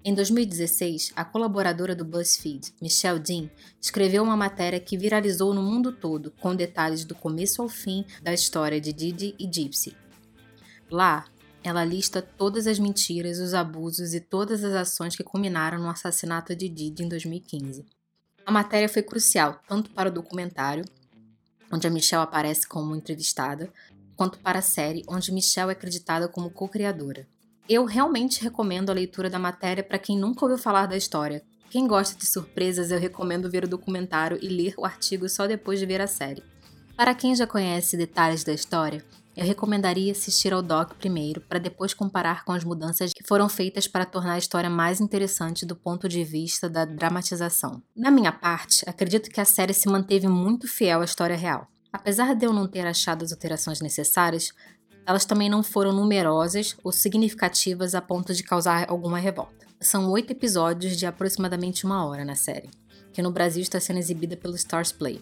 Em 0.09 0.15
2016, 0.15 1.13
a 1.17 1.25
colaboradora 1.25 1.93
do 1.93 2.05
BuzzFeed, 2.05 2.75
Michelle 2.81 3.19
Dean, 3.19 3.51
escreveu 3.83 4.23
uma 4.23 4.37
matéria 4.37 4.79
que 4.79 4.97
viralizou 4.97 5.53
no 5.53 5.61
mundo 5.61 5.91
todo, 5.91 6.31
com 6.41 6.55
detalhes 6.55 7.05
do 7.05 7.13
começo 7.13 7.61
ao 7.61 7.69
fim 7.69 8.05
da 8.23 8.33
história 8.33 8.81
de 8.81 8.93
Didi 8.93 9.35
e 9.37 9.53
Gypsy. 9.53 9.97
Lá, 10.89 11.25
ela 11.61 11.85
lista 11.85 12.23
todas 12.23 12.69
as 12.69 12.79
mentiras, 12.79 13.41
os 13.41 13.53
abusos 13.53 14.15
e 14.15 14.21
todas 14.21 14.63
as 14.63 14.75
ações 14.75 15.17
que 15.17 15.25
culminaram 15.25 15.81
no 15.81 15.91
assassinato 15.91 16.55
de 16.55 16.69
Didi 16.69 17.03
em 17.03 17.09
2015. 17.09 17.85
A 18.47 18.53
matéria 18.53 18.89
foi 18.89 19.03
crucial 19.03 19.61
tanto 19.67 19.91
para 19.91 20.09
o 20.09 20.13
documentário, 20.13 20.85
onde 21.73 21.85
a 21.85 21.91
Michelle 21.91 22.23
aparece 22.23 22.65
como 22.69 22.95
entrevistada, 22.95 23.73
quanto 24.15 24.39
para 24.39 24.61
a 24.61 24.63
série, 24.63 25.03
onde 25.09 25.33
Michelle 25.33 25.71
é 25.71 25.73
acreditada 25.73 26.29
como 26.29 26.49
co-criadora. 26.49 27.27
Eu 27.69 27.85
realmente 27.85 28.45
recomendo 28.45 28.91
a 28.91 28.95
leitura 28.95 29.29
da 29.29 29.41
matéria 29.41 29.83
para 29.83 29.99
quem 29.99 30.17
nunca 30.17 30.45
ouviu 30.45 30.57
falar 30.57 30.87
da 30.87 30.97
história. 30.97 31.43
Quem 31.69 31.89
gosta 31.89 32.17
de 32.17 32.25
surpresas, 32.25 32.93
eu 32.93 33.01
recomendo 33.01 33.51
ver 33.51 33.65
o 33.65 33.69
documentário 33.69 34.39
e 34.41 34.47
ler 34.47 34.75
o 34.79 34.85
artigo 34.85 35.29
só 35.29 35.49
depois 35.49 35.81
de 35.81 35.87
ver 35.87 36.01
a 36.01 36.07
série. 36.07 36.45
Para 36.97 37.13
quem 37.13 37.35
já 37.35 37.45
conhece 37.45 37.97
detalhes 37.97 38.45
da 38.45 38.53
história, 38.53 39.05
eu 39.37 39.45
recomendaria 39.45 40.13
assistir 40.13 40.53
ao 40.53 40.63
doc 40.63 40.95
primeiro, 40.95 41.41
para 41.41 41.59
depois 41.59 41.93
comparar 41.93 42.45
com 42.45 42.53
as 42.53 42.63
mudanças 42.63 43.13
que 43.13 43.27
foram 43.27 43.49
feitas 43.49 43.89
para 43.89 44.07
tornar 44.07 44.35
a 44.35 44.39
história 44.39 44.71
mais 44.71 45.01
interessante 45.01 45.67
do 45.67 45.75
ponto 45.75 46.09
de 46.09 46.23
vista 46.23 46.71
da 46.71 46.85
dramatização. 46.85 47.83
Na 47.97 48.13
minha 48.13 48.31
parte, 48.31 48.89
acredito 48.89 49.29
que 49.29 49.41
a 49.41 49.45
série 49.45 49.75
se 49.75 49.89
manteve 49.89 50.29
muito 50.29 50.69
fiel 50.69 51.01
à 51.01 51.05
história 51.05 51.37
real. 51.37 51.67
Apesar 51.93 52.35
de 52.35 52.45
eu 52.47 52.53
não 52.53 52.69
ter 52.69 52.87
achado 52.87 53.25
as 53.25 53.33
alterações 53.33 53.81
necessárias, 53.81 54.53
elas 55.07 55.25
também 55.25 55.49
não 55.49 55.63
foram 55.63 55.93
numerosas 55.93 56.77
ou 56.83 56.91
significativas 56.91 57.95
a 57.95 58.01
ponto 58.01 58.35
de 58.35 58.43
causar 58.43 58.91
alguma 58.91 59.19
revolta. 59.19 59.67
São 59.81 60.11
oito 60.11 60.33
episódios 60.33 60.97
de 60.97 61.07
aproximadamente 61.07 61.85
uma 61.85 62.05
hora 62.05 62.25
na 62.25 62.35
série, 62.35 62.71
que 63.13 63.23
no 63.23 63.31
Brasil 63.31 63.63
está 63.63 63.79
sendo 63.79 63.99
exibida 63.99 64.37
pelo 64.37 64.57
Stars 64.57 64.91
Play. 64.91 65.21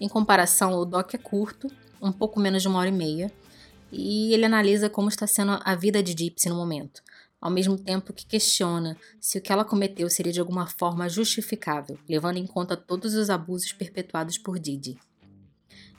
Em 0.00 0.08
comparação, 0.08 0.74
o 0.74 0.84
doc 0.84 1.12
é 1.14 1.18
curto, 1.18 1.68
um 2.00 2.10
pouco 2.10 2.40
menos 2.40 2.62
de 2.62 2.68
uma 2.68 2.78
hora 2.78 2.88
e 2.88 2.92
meia, 2.92 3.30
e 3.92 4.32
ele 4.32 4.46
analisa 4.46 4.88
como 4.88 5.08
está 5.08 5.26
sendo 5.26 5.60
a 5.62 5.74
vida 5.74 6.02
de 6.02 6.12
Gypsy 6.12 6.48
no 6.48 6.56
momento, 6.56 7.02
ao 7.40 7.50
mesmo 7.50 7.78
tempo 7.78 8.12
que 8.12 8.26
questiona 8.26 8.96
se 9.20 9.38
o 9.38 9.40
que 9.40 9.52
ela 9.52 9.64
cometeu 9.64 10.08
seria 10.08 10.32
de 10.32 10.40
alguma 10.40 10.66
forma 10.66 11.08
justificável, 11.08 11.98
levando 12.08 12.38
em 12.38 12.46
conta 12.46 12.76
todos 12.76 13.14
os 13.14 13.28
abusos 13.30 13.72
perpetuados 13.72 14.38
por 14.38 14.58
Didi. 14.58 14.98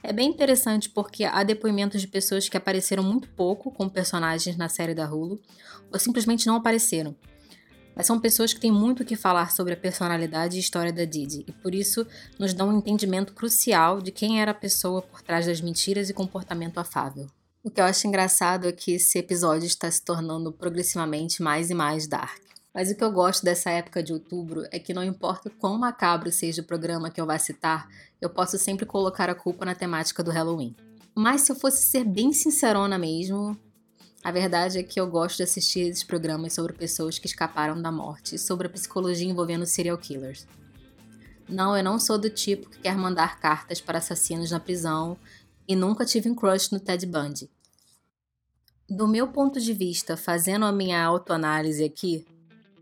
É 0.02 0.12
bem 0.12 0.28
interessante 0.28 0.88
porque 0.88 1.24
há 1.24 1.42
depoimentos 1.42 2.00
de 2.00 2.06
pessoas 2.06 2.48
que 2.48 2.56
apareceram 2.56 3.02
muito 3.02 3.28
pouco 3.30 3.70
como 3.70 3.90
personagens 3.90 4.56
na 4.56 4.68
série 4.68 4.94
da 4.94 5.12
Hulu, 5.12 5.40
ou 5.92 5.98
simplesmente 5.98 6.46
não 6.46 6.56
apareceram. 6.56 7.16
Mas 7.96 8.06
são 8.06 8.20
pessoas 8.20 8.52
que 8.52 8.60
têm 8.60 8.70
muito 8.70 9.02
o 9.02 9.04
que 9.04 9.16
falar 9.16 9.50
sobre 9.50 9.74
a 9.74 9.76
personalidade 9.76 10.56
e 10.56 10.60
história 10.60 10.92
da 10.92 11.04
Didi, 11.04 11.44
e 11.48 11.52
por 11.52 11.74
isso 11.74 12.06
nos 12.38 12.54
dão 12.54 12.68
um 12.68 12.78
entendimento 12.78 13.34
crucial 13.34 14.00
de 14.00 14.12
quem 14.12 14.40
era 14.40 14.52
a 14.52 14.54
pessoa 14.54 15.02
por 15.02 15.20
trás 15.20 15.46
das 15.46 15.60
mentiras 15.60 16.08
e 16.08 16.14
comportamento 16.14 16.78
afável. 16.78 17.26
O 17.62 17.70
que 17.70 17.80
eu 17.80 17.84
acho 17.84 18.06
engraçado 18.06 18.68
é 18.68 18.72
que 18.72 18.92
esse 18.92 19.18
episódio 19.18 19.66
está 19.66 19.90
se 19.90 20.02
tornando 20.02 20.52
progressivamente 20.52 21.42
mais 21.42 21.70
e 21.70 21.74
mais 21.74 22.06
dark. 22.06 22.40
Mas 22.78 22.92
o 22.92 22.94
que 22.94 23.02
eu 23.02 23.10
gosto 23.10 23.44
dessa 23.44 23.70
época 23.70 24.00
de 24.00 24.12
outubro 24.12 24.64
é 24.70 24.78
que 24.78 24.94
não 24.94 25.02
importa 25.02 25.50
quão 25.50 25.76
macabro 25.76 26.30
seja 26.30 26.62
o 26.62 26.64
programa 26.64 27.10
que 27.10 27.20
eu 27.20 27.26
vá 27.26 27.36
citar, 27.36 27.88
eu 28.20 28.30
posso 28.30 28.56
sempre 28.56 28.86
colocar 28.86 29.28
a 29.28 29.34
culpa 29.34 29.64
na 29.64 29.74
temática 29.74 30.22
do 30.22 30.30
Halloween. 30.30 30.76
Mas 31.12 31.40
se 31.40 31.50
eu 31.50 31.56
fosse 31.56 31.82
ser 31.82 32.04
bem 32.04 32.32
sincerona 32.32 32.96
mesmo, 32.96 33.58
a 34.22 34.30
verdade 34.30 34.78
é 34.78 34.84
que 34.84 35.00
eu 35.00 35.10
gosto 35.10 35.38
de 35.38 35.42
assistir 35.42 35.80
esses 35.80 36.04
programas 36.04 36.52
sobre 36.52 36.72
pessoas 36.72 37.18
que 37.18 37.26
escaparam 37.26 37.82
da 37.82 37.90
morte 37.90 38.36
e 38.36 38.38
sobre 38.38 38.68
a 38.68 38.70
psicologia 38.70 39.28
envolvendo 39.28 39.66
serial 39.66 39.98
killers. 39.98 40.46
Não, 41.48 41.76
eu 41.76 41.82
não 41.82 41.98
sou 41.98 42.16
do 42.16 42.30
tipo 42.30 42.70
que 42.70 42.78
quer 42.78 42.96
mandar 42.96 43.40
cartas 43.40 43.80
para 43.80 43.98
assassinos 43.98 44.52
na 44.52 44.60
prisão 44.60 45.18
e 45.66 45.74
nunca 45.74 46.04
tive 46.04 46.30
um 46.30 46.34
crush 46.36 46.70
no 46.70 46.78
Ted 46.78 47.04
Bundy. 47.06 47.50
Do 48.88 49.08
meu 49.08 49.26
ponto 49.26 49.58
de 49.58 49.72
vista, 49.72 50.16
fazendo 50.16 50.64
a 50.64 50.70
minha 50.70 51.02
autoanálise 51.04 51.82
aqui, 51.82 52.24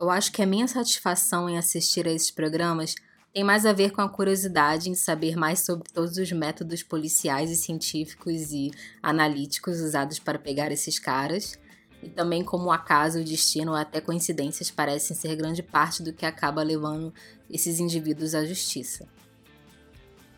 eu 0.01 0.11
acho 0.11 0.33
que 0.33 0.43
a 0.43 0.47
minha 0.47 0.69
satisfação 0.69 1.49
em 1.49 1.59
assistir 1.59 2.07
a 2.07 2.13
esses 2.13 2.31
programas 2.31 2.95
tem 3.33 3.45
mais 3.45 3.67
a 3.67 3.73
ver 3.73 3.91
com 3.91 4.01
a 4.01 4.09
curiosidade 4.09 4.89
em 4.89 4.95
saber 4.95 5.37
mais 5.37 5.61
sobre 5.61 5.91
todos 5.91 6.17
os 6.17 6.33
métodos 6.33 6.83
policiais 6.83 7.51
e 7.51 7.57
científicos 7.57 8.51
e 8.51 8.71
analíticos 9.03 9.81
usados 9.81 10.19
para 10.19 10.39
pegar 10.39 10.73
esses 10.73 10.99
caras, 10.99 11.59
e 12.03 12.09
também 12.09 12.43
como 12.43 12.67
o 12.67 12.73
acaso, 12.73 13.21
o 13.21 13.25
destino 13.25 13.73
ou 13.73 13.77
até 13.77 14.01
coincidências 14.01 14.71
parecem 14.71 15.17
ser 15.17 15.37
grande 15.37 15.63
parte 15.63 16.03
do 16.03 16.13
que 16.13 16.25
acaba 16.25 16.63
levando 16.63 17.13
esses 17.51 17.79
indivíduos 17.79 18.35
à 18.35 18.45
justiça. 18.45 19.07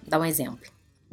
Dá 0.07 0.19
um 0.19 0.25
exemplo. 0.25 0.67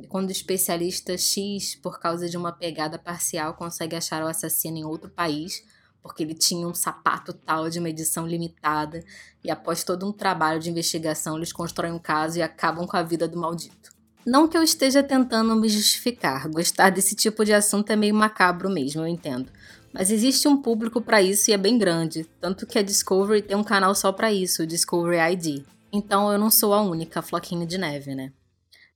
Quando 0.09 0.29
o 0.29 0.31
especialista 0.31 1.17
X, 1.17 1.75
por 1.75 1.99
causa 1.99 2.27
de 2.27 2.35
uma 2.35 2.51
pegada 2.51 2.97
parcial, 2.97 3.53
consegue 3.53 3.95
achar 3.95 4.23
o 4.23 4.27
assassino 4.27 4.77
em 4.77 4.83
outro 4.83 5.09
país, 5.09 5.63
porque 6.05 6.21
ele 6.21 6.35
tinha 6.35 6.67
um 6.67 6.73
sapato 6.75 7.33
tal 7.33 7.67
de 7.67 7.79
uma 7.79 7.89
edição 7.89 8.27
limitada, 8.27 9.03
e 9.43 9.49
após 9.49 9.83
todo 9.83 10.07
um 10.07 10.11
trabalho 10.11 10.59
de 10.59 10.69
investigação, 10.69 11.35
eles 11.35 11.51
constroem 11.51 11.91
um 11.91 11.97
caso 11.97 12.37
e 12.37 12.43
acabam 12.43 12.85
com 12.85 12.95
a 12.95 13.01
vida 13.01 13.27
do 13.27 13.39
maldito. 13.39 13.89
Não 14.23 14.47
que 14.47 14.55
eu 14.55 14.61
esteja 14.61 15.01
tentando 15.01 15.55
me 15.55 15.67
justificar, 15.67 16.47
gostar 16.47 16.91
desse 16.91 17.15
tipo 17.15 17.43
de 17.43 17.53
assunto 17.53 17.89
é 17.89 17.95
meio 17.95 18.13
macabro 18.13 18.69
mesmo, 18.69 19.01
eu 19.01 19.07
entendo. 19.07 19.51
Mas 19.91 20.11
existe 20.11 20.47
um 20.47 20.61
público 20.61 21.01
para 21.01 21.23
isso 21.23 21.49
e 21.49 21.53
é 21.53 21.57
bem 21.57 21.75
grande, 21.75 22.29
tanto 22.39 22.67
que 22.67 22.77
a 22.77 22.83
Discovery 22.83 23.41
tem 23.41 23.57
um 23.57 23.63
canal 23.63 23.95
só 23.95 24.11
para 24.11 24.31
isso, 24.31 24.61
o 24.61 24.67
Discovery 24.67 25.33
ID. 25.33 25.63
Então 25.91 26.31
eu 26.31 26.37
não 26.37 26.51
sou 26.51 26.71
a 26.71 26.83
única 26.83 27.23
floquinha 27.23 27.65
de 27.65 27.79
neve, 27.79 28.13
né? 28.13 28.31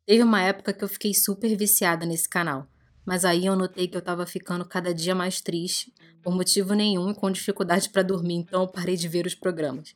Teve 0.06 0.22
uma 0.22 0.44
época 0.44 0.74
que 0.74 0.84
eu 0.84 0.88
fiquei 0.88 1.16
super 1.16 1.58
viciada 1.58 2.06
nesse 2.06 2.30
canal, 2.30 2.68
mas 3.04 3.26
aí 3.26 3.48
eu 3.48 3.56
notei 3.56 3.88
que 3.88 3.98
eu 3.98 4.02
tava 4.02 4.28
ficando 4.28 4.64
cada 4.64 4.94
dia 4.94 5.16
mais 5.16 5.42
triste 5.42 5.92
por 6.24 6.34
motivo 6.34 6.74
nenhum 6.74 7.12
e 7.12 7.16
com 7.16 7.32
dificuldade 7.32 7.90
para 7.90 8.04
dormir, 8.04 8.36
então 8.36 8.68
parei 8.68 8.96
de 8.96 9.08
ver 9.08 9.26
os 9.26 9.36
programas. 9.36 9.96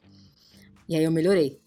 E 0.87 0.95
aí 0.95 1.03
eu 1.03 1.11
melhorei. 1.11 1.59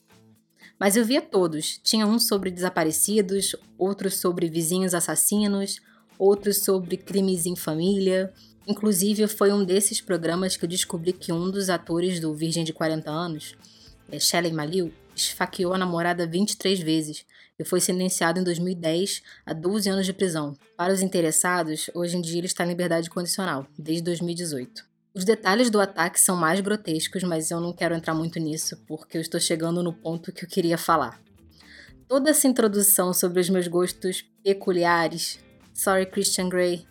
Mas 0.79 0.97
eu 0.97 1.05
via 1.05 1.23
todos. 1.23 1.79
Tinha 1.83 2.07
um 2.07 2.19
sobre 2.19 2.51
desaparecidos, 2.51 3.57
outro 3.79 4.11
sobre 4.11 4.49
vizinhos 4.49 4.95
assassinos, 4.95 5.81
outro 6.19 6.53
sobre 6.53 6.97
crimes 6.97 7.47
em 7.47 7.57
família. 7.57 8.33
Inclusive, 8.67 9.27
foi 9.29 9.53
um 9.53 9.65
desses 9.65 10.01
programas 10.01 10.57
que 10.57 10.65
eu 10.65 10.69
descobri 10.69 11.13
que 11.13 11.33
um 11.33 11.51
dos 11.51 11.71
atores 11.71 12.21
do 12.21 12.35
Virgem 12.35 12.65
de 12.65 12.73
40 12.73 13.11
anos, 13.11 13.55
é 14.11 14.19
Shelley 14.19 14.53
Malil, 14.53 14.93
esfaqueou 15.15 15.73
a 15.73 15.79
namorada 15.79 16.27
23 16.27 16.81
vezes 16.81 17.25
e 17.59 17.65
foi 17.65 17.81
sentenciado 17.81 18.39
em 18.39 18.45
2010 18.45 19.23
a 19.45 19.53
12 19.53 19.89
anos 19.89 20.07
de 20.07 20.13
prisão. 20.13 20.55
Para 20.77 20.93
os 20.93 21.03
interessados, 21.03 21.91
hoje 21.95 22.17
em 22.17 22.21
dia 22.21 22.39
ele 22.39 22.47
está 22.47 22.65
em 22.65 22.69
liberdade 22.69 23.11
condicional, 23.11 23.67
desde 23.79 24.05
2018. 24.05 24.85
Os 25.15 25.25
detalhes 25.25 25.71
do 25.71 25.81
ataque 25.81 26.21
são 26.21 26.37
mais 26.37 26.61
grotescos, 26.61 27.23
mas 27.23 27.51
eu 27.51 27.59
não 27.59 27.73
quero 27.73 27.95
entrar 27.95 28.15
muito 28.15 28.39
nisso, 28.39 28.77
porque 28.87 29.17
eu 29.17 29.23
estou 29.23 29.41
chegando 29.41 29.83
no 29.83 29.93
ponto 29.93 30.31
que 30.31 30.45
eu 30.45 30.49
queria 30.49 30.77
falar. 30.77 31.19
Toda 32.07 32.31
essa 32.31 32.47
introdução 32.47 33.13
sobre 33.15 33.41
os 33.41 33.49
meus 33.49 33.67
gostos 33.67 34.23
peculiares, 34.45 35.39
sorry 35.73 36.05
Christian 36.05 36.49
Grey, 36.49 36.87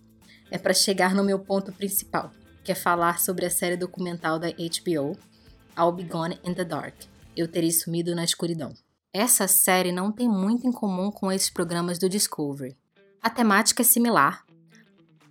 é 0.50 0.57
para 0.57 0.74
chegar 0.74 1.13
no 1.13 1.24
meu 1.24 1.38
ponto 1.38 1.72
principal, 1.72 2.31
que 2.63 2.72
é 2.72 2.75
falar 2.75 3.19
sobre 3.19 3.45
a 3.45 3.50
série 3.50 3.77
documental 3.77 4.39
da 4.39 4.50
HBO, 4.50 5.17
I'll 5.77 5.91
Be 5.91 6.03
Gone 6.03 6.39
in 6.43 6.53
the 6.53 6.65
Dark. 6.65 6.95
Eu 7.38 7.48
terei 7.48 7.72
sumido 7.72 8.15
na 8.15 8.24
escuridão. 8.24 8.74
Essa 9.17 9.48
série 9.48 9.93
não 9.93 10.12
tem 10.12 10.27
muito 10.27 10.67
em 10.67 10.74
comum 10.74 11.10
com 11.10 11.31
esses 11.31 11.50
programas 11.50 11.98
do 11.98 12.10
Discovery. 12.10 12.75
A 13.24 13.29
temática 13.29 13.81
é 13.81 13.86
similar, 13.86 14.43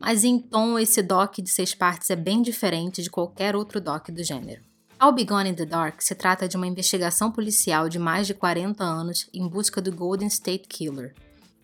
mas 0.00 0.24
em 0.24 0.38
tom 0.38 0.78
esse 0.78 1.02
doc 1.02 1.34
de 1.36 1.50
seis 1.50 1.74
partes 1.74 2.08
é 2.08 2.16
bem 2.16 2.40
diferente 2.40 3.02
de 3.02 3.10
qualquer 3.10 3.54
outro 3.54 3.82
doc 3.82 4.08
do 4.08 4.24
gênero. 4.24 4.62
All 4.98 5.12
Gone 5.12 5.50
in 5.50 5.54
the 5.54 5.66
Dark 5.66 6.00
se 6.00 6.14
trata 6.14 6.48
de 6.48 6.56
uma 6.56 6.66
investigação 6.66 7.30
policial 7.30 7.86
de 7.90 7.98
mais 7.98 8.26
de 8.26 8.32
40 8.32 8.82
anos 8.82 9.28
em 9.34 9.46
busca 9.46 9.82
do 9.82 9.94
Golden 9.94 10.28
State 10.28 10.66
Killer, 10.66 11.14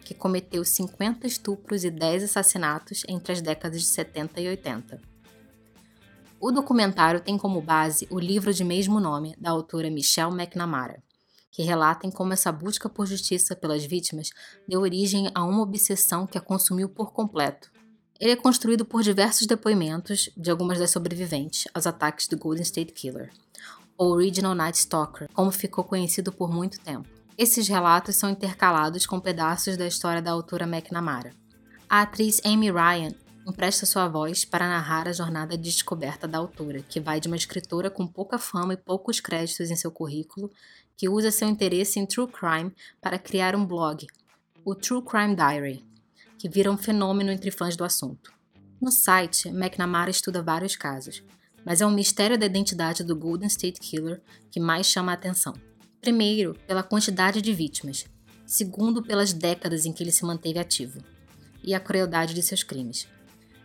que 0.04 0.12
cometeu 0.12 0.62
50 0.62 1.26
estupros 1.26 1.84
e 1.84 1.90
10 1.90 2.24
assassinatos 2.24 3.02
entre 3.08 3.32
as 3.32 3.40
décadas 3.40 3.80
de 3.80 3.86
70 3.86 4.42
e 4.42 4.48
80. 4.48 5.00
O 6.38 6.52
documentário 6.52 7.22
tem 7.22 7.38
como 7.38 7.62
base 7.62 8.06
o 8.10 8.20
livro 8.20 8.52
de 8.52 8.62
mesmo 8.62 9.00
nome 9.00 9.34
da 9.40 9.48
autora 9.48 9.90
Michelle 9.90 10.34
McNamara 10.34 11.02
que 11.50 11.62
relatem 11.62 12.11
como 12.11 12.33
essa 12.33 12.52
busca 12.52 12.88
por 12.88 13.07
justiça 13.07 13.57
pelas 13.57 13.85
vítimas 13.85 14.30
deu 14.66 14.80
origem 14.80 15.30
a 15.35 15.45
uma 15.45 15.62
obsessão 15.62 16.26
que 16.26 16.38
a 16.38 16.40
consumiu 16.40 16.88
por 16.88 17.12
completo. 17.12 17.71
Ele 18.21 18.33
é 18.33 18.37
construído 18.37 18.85
por 18.85 19.02
diversos 19.02 19.47
depoimentos 19.47 20.28
de 20.37 20.50
algumas 20.50 20.78
das 20.78 20.90
sobreviventes 20.90 21.66
aos 21.73 21.87
ataques 21.87 22.28
do 22.28 22.37
Golden 22.37 22.62
State 22.62 22.92
Killer, 22.92 23.30
ou 23.97 24.12
Original 24.12 24.54
Night 24.54 24.78
Stalker, 24.78 25.28
como 25.33 25.50
ficou 25.50 25.85
conhecido 25.85 26.30
por 26.30 26.52
muito 26.52 26.78
tempo. 26.80 27.09
Esses 27.37 27.66
relatos 27.66 28.16
são 28.16 28.28
intercalados 28.28 29.07
com 29.07 29.19
pedaços 29.19 29.76
da 29.76 29.87
história 29.87 30.21
da 30.21 30.30
autora 30.30 30.66
McNamara. 30.66 31.33
A 31.88 32.02
atriz 32.02 32.40
Amy 32.45 32.71
Ryan 32.71 33.14
empresta 33.50 33.85
sua 33.85 34.09
voz 34.09 34.45
para 34.45 34.69
narrar 34.69 35.07
a 35.07 35.12
jornada 35.12 35.57
de 35.57 35.64
descoberta 35.64 36.26
da 36.26 36.38
autora, 36.38 36.83
que 36.88 36.99
vai 36.99 37.21
de 37.21 37.28
uma 37.28 37.37
escritora 37.37 37.90
com 37.90 38.07
pouca 38.07 38.38
fama 38.38 38.75
e 38.75 38.76
poucos 38.76 39.21
créditos 39.21 39.71
em 39.71 39.76
seu 39.76 39.90
currículo 39.90 40.50
que 40.97 41.09
usa 41.09 41.30
seu 41.30 41.49
interesse 41.49 41.99
em 41.99 42.07
true 42.07 42.26
crime 42.26 42.73
para 43.00 43.19
criar 43.19 43.57
um 43.57 43.64
blog, 43.64 44.07
o 44.64 44.75
True 44.75 45.02
Crime 45.02 45.35
Diary, 45.35 45.83
que 46.38 46.49
vira 46.49 46.71
um 46.71 46.76
fenômeno 46.76 47.30
entre 47.30 47.50
fãs 47.50 47.75
do 47.75 47.85
assunto. 47.85 48.33
No 48.80 48.90
site, 48.90 49.49
McNamara 49.49 50.11
estuda 50.11 50.42
vários 50.42 50.76
casos, 50.76 51.23
mas 51.64 51.80
é 51.80 51.87
o 51.87 51.90
mistério 51.90 52.38
da 52.38 52.47
identidade 52.47 53.02
do 53.02 53.16
Golden 53.16 53.49
State 53.49 53.80
Killer 53.80 54.21
que 54.50 54.61
mais 54.61 54.87
chama 54.87 55.12
a 55.12 55.14
atenção. 55.14 55.54
Primeiro, 56.00 56.54
pela 56.66 56.83
quantidade 56.83 57.42
de 57.42 57.52
vítimas. 57.52 58.04
Segundo, 58.47 59.02
pelas 59.02 59.33
décadas 59.33 59.85
em 59.87 59.92
que 59.92 60.02
ele 60.02 60.12
se 60.12 60.25
manteve 60.25 60.59
ativo. 60.59 61.02
E 61.62 61.75
a 61.75 61.80
crueldade 61.80 62.35
de 62.35 62.42
seus 62.42 62.62
crimes. 62.62 63.07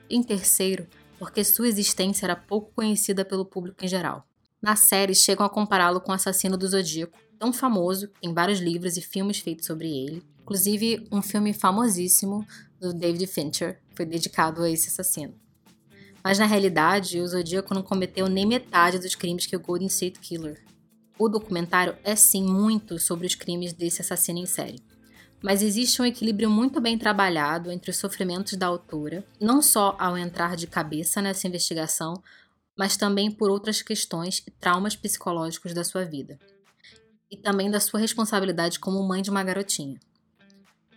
Em 0.10 0.22
terceiro, 0.22 0.88
porque 1.18 1.44
sua 1.44 1.68
existência 1.68 2.26
era 2.26 2.36
pouco 2.36 2.72
conhecida 2.74 3.26
pelo 3.26 3.46
público 3.46 3.84
em 3.84 3.88
geral. 3.88 4.28
Na 4.62 4.76
série, 4.76 5.14
chegam 5.14 5.46
a 5.46 5.50
compará-lo 5.50 6.02
com 6.02 6.12
o 6.12 6.16
assassino 6.16 6.58
do 6.58 6.68
Zodíaco, 6.68 7.18
tão 7.38 7.54
famoso, 7.54 8.08
tem 8.22 8.34
vários 8.34 8.60
livros 8.60 8.98
e 8.98 9.02
filmes 9.02 9.40
feitos 9.40 9.66
sobre 9.66 9.88
ele. 9.88 10.24
Inclusive, 10.42 11.08
um 11.12 11.22
filme 11.22 11.54
famosíssimo 11.54 12.46
do 12.80 12.94
David 12.94 13.28
Fincher 13.28 13.80
foi 13.96 14.06
dedicado 14.06 14.62
a 14.62 14.70
esse 14.70 14.90
assassino. 14.90 15.34
Mas 16.24 16.40
na 16.40 16.46
realidade, 16.46 17.20
o 17.20 17.28
Zodíaco 17.28 17.74
não 17.74 17.84
cometeu 17.84 18.28
nem 18.28 18.46
metade 18.46 18.98
dos 18.98 19.16
crimes 19.16 19.46
que 19.46 19.56
o 19.56 19.60
Golden 19.60 19.88
State 19.88 20.20
Killer. 20.20 20.64
O 21.18 21.30
documentário 21.30 21.96
é 22.04 22.16
sim 22.16 22.44
muito 22.44 23.00
sobre 23.00 23.28
os 23.28 23.36
crimes 23.36 23.74
desse 23.74 24.02
assassino 24.02 24.40
em 24.40 24.46
série. 24.46 24.84
Mas 25.42 25.62
existe 25.62 26.02
um 26.02 26.06
equilíbrio 26.06 26.50
muito 26.50 26.82
bem 26.82 26.98
trabalhado 26.98 27.72
entre 27.72 27.92
os 27.92 27.98
sofrimentos 27.98 28.54
da 28.54 28.68
autora, 28.68 29.24
não 29.40 29.62
só 29.62 29.96
ao 30.00 30.18
entrar 30.18 30.56
de 30.56 30.68
cabeça 30.68 31.22
nessa 31.22 31.48
investigação, 31.48 32.22
mas 32.78 32.98
também 32.98 33.32
por 33.32 33.50
outras 33.50 33.82
questões 33.82 34.44
e 34.46 34.52
traumas 34.52 34.96
psicológicos 34.96 35.74
da 35.74 35.84
sua 35.84 36.04
vida 36.04 36.40
e 37.30 37.38
também 37.38 37.70
da 37.70 37.80
sua 37.80 38.00
responsabilidade 38.00 38.80
como 38.80 39.06
mãe 39.08 39.22
de 39.22 39.30
uma 39.30 39.44
garotinha. 39.44 40.00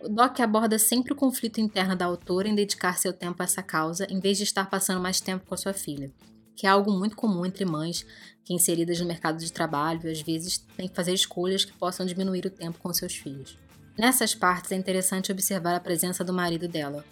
O 0.01 0.07
Doc 0.07 0.39
aborda 0.39 0.79
sempre 0.79 1.11
o 1.11 1.15
conflito 1.15 1.59
interno 1.59 1.95
da 1.95 2.05
autora 2.05 2.47
em 2.47 2.55
dedicar 2.55 2.97
seu 2.97 3.11
tempo 3.11 3.41
a 3.41 3.45
essa 3.45 3.61
causa, 3.61 4.07
em 4.09 4.19
vez 4.19 4.37
de 4.37 4.43
estar 4.45 4.69
passando 4.69 5.01
mais 5.01 5.19
tempo 5.19 5.45
com 5.45 5.53
a 5.53 5.57
sua 5.57 5.73
filha, 5.73 6.09
que 6.55 6.65
é 6.65 6.69
algo 6.69 6.91
muito 6.91 7.17
comum 7.17 7.45
entre 7.45 7.65
mães 7.65 8.05
que, 8.45 8.53
inseridas 8.53 8.99
no 8.99 9.05
mercado 9.05 9.37
de 9.37 9.51
trabalho, 9.51 10.09
às 10.09 10.21
vezes 10.21 10.57
têm 10.77 10.87
que 10.87 10.95
fazer 10.95 11.13
escolhas 11.13 11.65
que 11.65 11.73
possam 11.73 12.05
diminuir 12.05 12.45
o 12.45 12.49
tempo 12.49 12.79
com 12.79 12.93
seus 12.93 13.15
filhos. 13.15 13.57
Nessas 13.97 14.33
partes 14.33 14.71
é 14.71 14.75
interessante 14.75 15.31
observar 15.31 15.75
a 15.75 15.79
presença 15.79 16.23
do 16.23 16.33
marido 16.33 16.67
dela, 16.67 17.03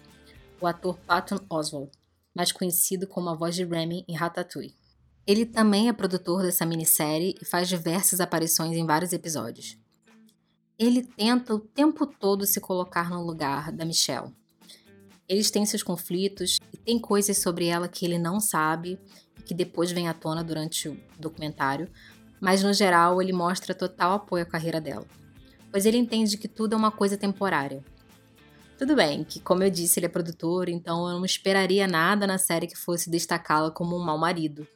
o 0.60 0.66
ator 0.66 0.98
Patton 1.06 1.40
Oswalt, 1.50 1.90
mais 2.34 2.52
conhecido 2.52 3.06
como 3.06 3.28
a 3.28 3.34
voz 3.34 3.54
de 3.54 3.64
Remy 3.64 4.04
em 4.08 4.14
Ratatouille. 4.14 4.76
Ele 5.26 5.44
também 5.44 5.88
é 5.88 5.92
produtor 5.92 6.42
dessa 6.42 6.64
minissérie 6.64 7.34
e 7.40 7.44
faz 7.44 7.68
diversas 7.68 8.20
aparições 8.20 8.74
em 8.74 8.86
vários 8.86 9.12
episódios. 9.12 9.78
Ele 10.78 11.02
tenta 11.02 11.54
o 11.54 11.58
tempo 11.58 12.06
todo 12.06 12.46
se 12.46 12.60
colocar 12.60 13.10
no 13.10 13.22
lugar 13.22 13.70
da 13.70 13.84
Michelle. 13.84 14.32
Eles 15.28 15.50
têm 15.50 15.66
seus 15.66 15.82
conflitos 15.82 16.58
e 16.72 16.76
tem 16.78 16.98
coisas 16.98 17.36
sobre 17.36 17.66
ela 17.66 17.88
que 17.88 18.06
ele 18.06 18.18
não 18.18 18.40
sabe 18.40 18.98
e 19.38 19.42
que 19.42 19.52
depois 19.52 19.92
vem 19.92 20.08
à 20.08 20.14
tona 20.14 20.42
durante 20.42 20.88
o 20.88 20.98
documentário, 21.18 21.90
mas 22.40 22.62
no 22.62 22.72
geral 22.72 23.20
ele 23.20 23.32
mostra 23.32 23.74
total 23.74 24.12
apoio 24.12 24.44
à 24.44 24.46
carreira 24.46 24.80
dela, 24.80 25.06
pois 25.70 25.86
ele 25.86 25.96
entende 25.96 26.36
que 26.36 26.48
tudo 26.48 26.74
é 26.74 26.76
uma 26.76 26.90
coisa 26.90 27.16
temporária. 27.16 27.82
Tudo 28.78 28.94
bem, 28.94 29.24
que 29.24 29.40
como 29.40 29.62
eu 29.62 29.70
disse, 29.70 29.98
ele 29.98 30.06
é 30.06 30.08
produtor, 30.08 30.68
então 30.68 31.08
eu 31.08 31.18
não 31.18 31.24
esperaria 31.24 31.86
nada 31.86 32.26
na 32.26 32.38
série 32.38 32.66
que 32.66 32.76
fosse 32.76 33.10
destacá-la 33.10 33.70
como 33.70 33.96
um 33.96 34.04
mau 34.04 34.18
marido 34.18 34.66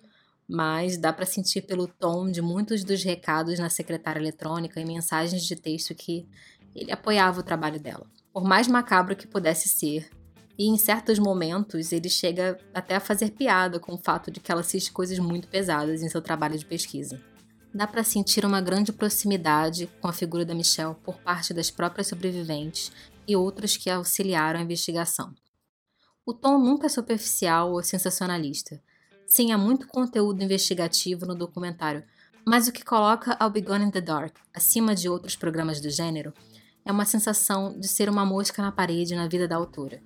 mas 0.52 0.98
dá 0.98 1.12
para 1.12 1.24
sentir 1.24 1.62
pelo 1.62 1.86
tom 1.86 2.30
de 2.30 2.42
muitos 2.42 2.84
dos 2.84 3.02
recados 3.02 3.58
na 3.58 3.70
secretária 3.70 4.20
eletrônica 4.20 4.78
e 4.78 4.84
mensagens 4.84 5.42
de 5.42 5.56
texto 5.56 5.94
que 5.94 6.28
ele 6.74 6.92
apoiava 6.92 7.40
o 7.40 7.42
trabalho 7.42 7.80
dela. 7.80 8.06
Por 8.32 8.44
mais 8.44 8.68
macabro 8.68 9.16
que 9.16 9.26
pudesse 9.26 9.68
ser, 9.68 10.10
e 10.58 10.68
em 10.68 10.76
certos 10.76 11.18
momentos 11.18 11.90
ele 11.90 12.10
chega 12.10 12.58
até 12.74 12.96
a 12.96 13.00
fazer 13.00 13.30
piada 13.30 13.80
com 13.80 13.94
o 13.94 13.98
fato 13.98 14.30
de 14.30 14.40
que 14.40 14.52
ela 14.52 14.60
assiste 14.60 14.92
coisas 14.92 15.18
muito 15.18 15.48
pesadas 15.48 16.02
em 16.02 16.08
seu 16.08 16.20
trabalho 16.20 16.58
de 16.58 16.66
pesquisa. 16.66 17.18
Dá 17.74 17.86
para 17.86 18.04
sentir 18.04 18.44
uma 18.44 18.60
grande 18.60 18.92
proximidade 18.92 19.88
com 20.00 20.08
a 20.08 20.12
figura 20.12 20.44
da 20.44 20.54
Michelle 20.54 20.94
por 21.02 21.16
parte 21.18 21.54
das 21.54 21.70
próprias 21.70 22.08
sobreviventes 22.08 22.92
e 23.26 23.34
outros 23.34 23.76
que 23.76 23.88
auxiliaram 23.88 24.60
a 24.60 24.62
investigação. 24.62 25.34
O 26.24 26.34
tom 26.34 26.58
nunca 26.58 26.86
é 26.86 26.88
superficial 26.88 27.72
ou 27.72 27.82
sensacionalista, 27.82 28.80
Sim, 29.34 29.50
há 29.50 29.56
muito 29.56 29.86
conteúdo 29.86 30.44
investigativo 30.44 31.24
no 31.24 31.34
documentário, 31.34 32.04
mas 32.44 32.68
o 32.68 32.72
que 32.72 32.84
coloca 32.84 33.34
I'll 33.40 33.48
Be 33.48 33.62
Gone 33.62 33.86
in 33.86 33.90
the 33.90 34.02
Dark 34.02 34.36
acima 34.52 34.94
de 34.94 35.08
outros 35.08 35.34
programas 35.34 35.80
do 35.80 35.88
gênero 35.88 36.34
é 36.84 36.92
uma 36.92 37.06
sensação 37.06 37.72
de 37.80 37.88
ser 37.88 38.10
uma 38.10 38.26
mosca 38.26 38.60
na 38.60 38.70
parede 38.70 39.14
na 39.14 39.26
vida 39.26 39.48
da 39.48 39.56
autora, 39.56 40.02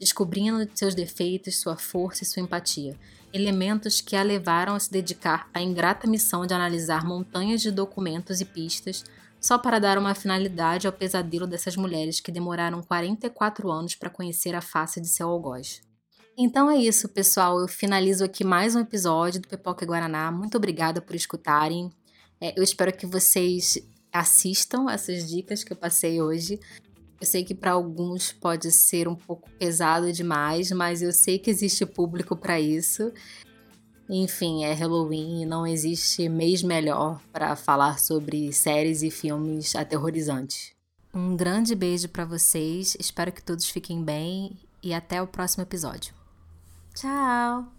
descobrindo 0.00 0.66
seus 0.74 0.94
defeitos, 0.94 1.60
sua 1.60 1.76
força 1.76 2.24
e 2.24 2.26
sua 2.26 2.42
empatia, 2.42 2.98
elementos 3.34 4.00
que 4.00 4.14
a 4.14 4.22
levaram 4.22 4.76
a 4.76 4.80
se 4.80 4.90
dedicar 4.90 5.50
à 5.52 5.60
ingrata 5.60 6.06
missão 6.06 6.46
de 6.46 6.54
analisar 6.54 7.04
montanhas 7.04 7.60
de 7.60 7.72
documentos 7.72 8.40
e 8.40 8.44
pistas 8.44 9.04
só 9.40 9.58
para 9.58 9.80
dar 9.80 9.98
uma 9.98 10.14
finalidade 10.14 10.86
ao 10.86 10.92
pesadelo 10.92 11.44
dessas 11.44 11.76
mulheres 11.76 12.20
que 12.20 12.30
demoraram 12.30 12.80
44 12.80 13.70
anos 13.70 13.96
para 13.96 14.08
conhecer 14.08 14.54
a 14.54 14.60
face 14.60 15.00
de 15.00 15.08
seu 15.08 15.28
algoz. 15.28 15.82
Então 16.38 16.70
é 16.70 16.76
isso, 16.76 17.08
pessoal. 17.08 17.60
Eu 17.60 17.66
finalizo 17.68 18.24
aqui 18.24 18.44
mais 18.44 18.76
um 18.76 18.80
episódio 18.80 19.40
do 19.40 19.48
Pipoca 19.48 19.84
Guaraná. 19.84 20.30
Muito 20.30 20.56
obrigada 20.56 21.02
por 21.02 21.14
escutarem. 21.14 21.90
É, 22.40 22.58
eu 22.58 22.62
espero 22.62 22.92
que 22.92 23.04
vocês 23.04 23.78
assistam 24.12 24.88
essas 24.88 25.28
dicas 25.28 25.64
que 25.64 25.72
eu 25.72 25.76
passei 25.76 26.22
hoje. 26.22 26.60
Eu 27.20 27.26
sei 27.26 27.44
que 27.44 27.54
para 27.54 27.72
alguns 27.72 28.32
pode 28.32 28.70
ser 28.70 29.08
um 29.08 29.14
pouco 29.14 29.48
pesado 29.58 30.12
demais, 30.12 30.70
mas 30.72 31.02
eu 31.02 31.12
sei 31.12 31.38
que 31.38 31.50
existe 31.50 31.86
público 31.86 32.36
para 32.36 32.60
isso. 32.60 33.12
Enfim, 34.08 34.64
é 34.64 34.72
Halloween 34.72 35.42
e 35.42 35.46
não 35.46 35.66
existe 35.66 36.28
mês 36.28 36.62
melhor 36.62 37.20
para 37.32 37.56
falar 37.56 37.98
sobre 37.98 38.52
séries 38.52 39.02
e 39.02 39.10
filmes 39.10 39.74
aterrorizantes. 39.74 40.72
Um 41.14 41.36
grande 41.36 41.74
beijo 41.74 42.08
para 42.08 42.24
vocês, 42.24 42.96
espero 42.98 43.32
que 43.32 43.42
todos 43.42 43.66
fiquem 43.66 44.02
bem 44.02 44.58
e 44.82 44.92
até 44.92 45.22
o 45.22 45.26
próximo 45.26 45.62
episódio. 45.62 46.12
Tchau! 46.94 47.72